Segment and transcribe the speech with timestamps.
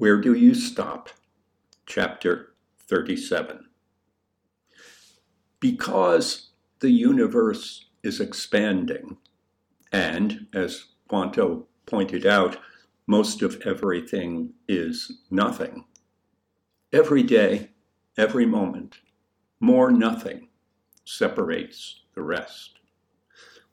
[0.00, 1.10] Where do you stop?
[1.84, 2.54] Chapter
[2.88, 3.66] 37.
[5.60, 9.18] Because the universe is expanding,
[9.92, 12.56] and as Quanto pointed out,
[13.06, 15.84] most of everything is nothing.
[16.94, 17.72] Every day,
[18.16, 19.00] every moment,
[19.60, 20.48] more nothing
[21.04, 22.78] separates the rest.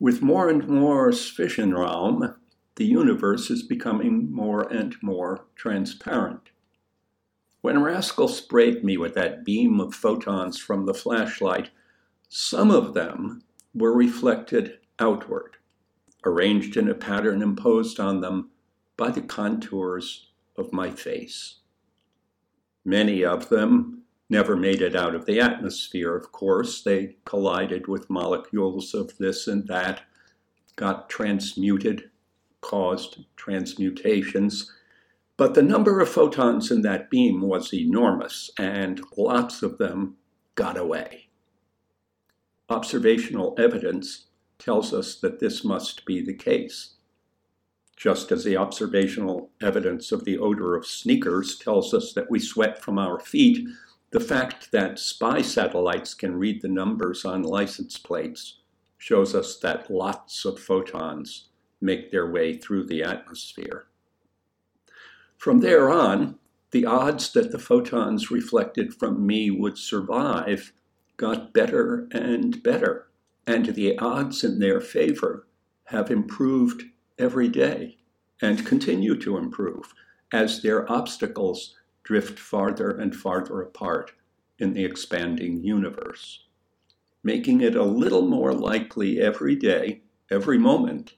[0.00, 2.34] With more and more Zwischenraum,
[2.76, 6.50] the universe is becoming more and more transparent.
[7.62, 11.70] When Raskol sprayed me with that beam of photons from the flashlight,
[12.28, 13.42] some of them
[13.74, 15.56] were reflected outward,
[16.24, 18.50] arranged in a pattern imposed on them
[18.96, 21.56] by the contours of my face.
[22.84, 26.82] Many of them never made it out of the atmosphere, of course.
[26.82, 30.02] They collided with molecules of this and that,
[30.76, 32.10] got transmuted
[32.66, 34.72] caused transmutations.
[35.36, 40.16] But the number of photons in that beam was enormous, and lots of them
[40.56, 41.28] got away.
[42.68, 44.26] Observational evidence
[44.58, 46.94] tells us that this must be the case.
[47.96, 52.82] Just as the observational evidence of the odor of sneakers tells us that we sweat
[52.82, 53.68] from our feet,
[54.10, 58.58] the fact that spy satellites can read the numbers on license plates
[58.98, 61.48] shows us that lots of photons
[61.80, 63.86] make their way through the atmosphere.
[65.36, 66.38] From there on,
[66.70, 70.72] the odds that the photons reflected from me would survive
[71.16, 73.08] got better and better,
[73.46, 75.46] and the odds in their favor
[75.84, 76.84] have improved
[77.18, 77.96] every day
[78.42, 79.94] and continue to improve
[80.32, 84.12] as their obstacles drift farther and farther apart
[84.58, 86.44] in the expanding universe,
[87.22, 91.14] making it a little more likely every day, every moment,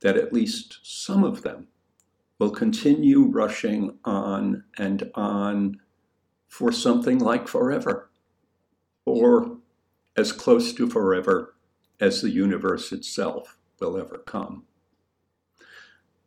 [0.00, 1.68] that at least some of them
[2.38, 5.80] will continue rushing on and on
[6.48, 8.10] for something like forever,
[9.04, 9.58] or
[10.16, 11.54] as close to forever
[12.00, 14.64] as the universe itself will ever come.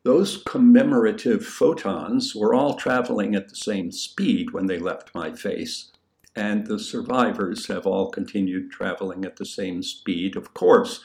[0.04, 5.92] Those commemorative photons were all traveling at the same speed when they left my face,
[6.36, 11.02] and the survivors have all continued traveling at the same speed, of course,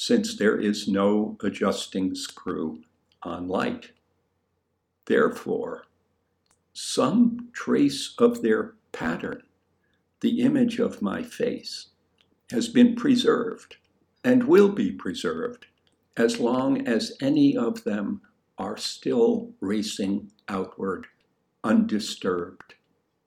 [0.00, 2.80] since there is no adjusting screw
[3.24, 3.90] on light.
[5.06, 5.86] Therefore,
[6.72, 9.42] some trace of their pattern,
[10.20, 11.88] the image of my face,
[12.52, 13.78] has been preserved
[14.22, 15.66] and will be preserved
[16.16, 18.20] as long as any of them
[18.56, 21.08] are still racing outward,
[21.64, 22.76] undisturbed,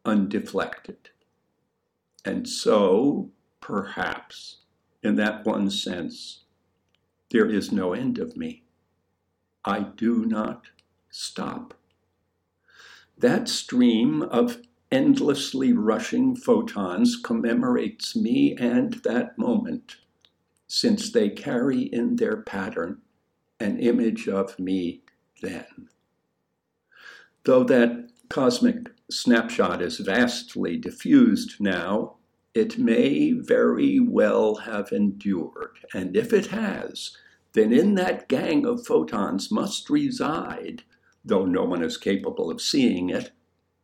[0.06, 1.10] undeflected.
[2.24, 4.60] And so, perhaps,
[5.04, 6.41] in that one sense,
[7.32, 8.64] there is no end of me.
[9.64, 10.68] I do not
[11.10, 11.74] stop.
[13.18, 14.62] That stream of
[14.92, 19.98] endlessly rushing photons commemorates me and that moment,
[20.68, 23.02] since they carry in their pattern
[23.60, 25.02] an image of me
[25.42, 25.90] then.
[27.44, 32.16] Though that cosmic snapshot is vastly diffused now,
[32.54, 35.80] it may very well have endured.
[35.94, 37.16] And if it has,
[37.54, 40.84] then in that gang of photons must reside,
[41.24, 43.32] though no one is capable of seeing it,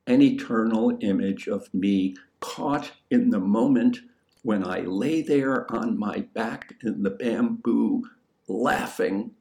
[0.05, 3.99] an eternal image of me caught in the moment
[4.43, 8.03] when I lay there on my back in the bamboo,
[8.47, 9.31] laughing.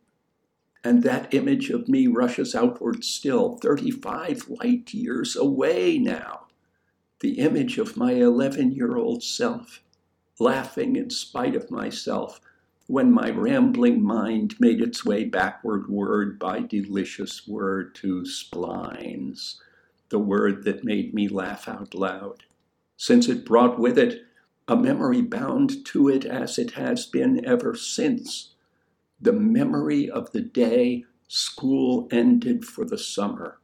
[0.82, 6.45] And that image of me rushes outward still, 35 light years away now
[7.20, 9.82] the image of my 11 year old self,
[10.38, 12.40] laughing in spite of myself
[12.88, 19.56] when my rambling mind made its way backward word by delicious word to splines,
[20.10, 22.44] the word that made me laugh out loud,
[22.96, 24.22] since it brought with it
[24.68, 28.54] a memory bound to it as it has been ever since,
[29.20, 33.58] the memory of the day school ended for the summer,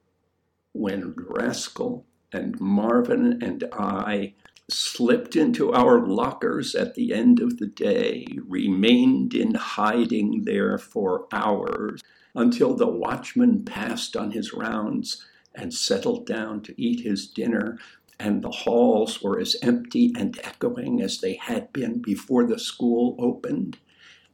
[0.72, 4.34] when Raskol and Marvin and I
[4.70, 11.26] slipped into our lockers at the end of the day, remained in hiding there for
[11.32, 12.00] hours
[12.34, 17.79] until the watchman passed on his rounds and settled down to eat his dinner,
[18.19, 23.17] and the halls were as empty and echoing as they had been before the school
[23.19, 23.76] opened,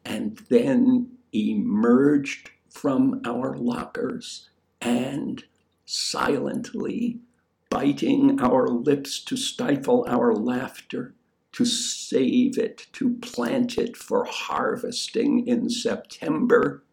[0.05, 5.45] and then emerged from our lockers and
[5.85, 7.19] silently
[7.71, 11.15] biting our lips to stifle our laughter,
[11.53, 16.85] to save it, to plant it for harvesting in September,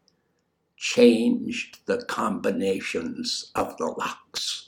[0.77, 4.64] changed the combinations of the locks.